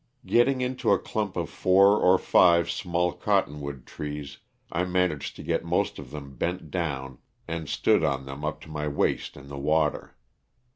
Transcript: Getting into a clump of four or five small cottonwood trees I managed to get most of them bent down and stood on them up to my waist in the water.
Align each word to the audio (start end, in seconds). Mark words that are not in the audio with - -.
Getting 0.25 0.61
into 0.61 0.89
a 0.91 0.97
clump 0.97 1.37
of 1.37 1.47
four 1.47 1.99
or 2.01 2.17
five 2.17 2.71
small 2.71 3.11
cottonwood 3.13 3.85
trees 3.85 4.39
I 4.71 4.83
managed 4.83 5.35
to 5.35 5.43
get 5.43 5.63
most 5.63 5.99
of 5.99 6.09
them 6.09 6.37
bent 6.37 6.71
down 6.71 7.19
and 7.47 7.69
stood 7.69 8.03
on 8.03 8.25
them 8.25 8.43
up 8.43 8.61
to 8.61 8.69
my 8.71 8.87
waist 8.87 9.37
in 9.37 9.47
the 9.47 9.59
water. 9.59 10.17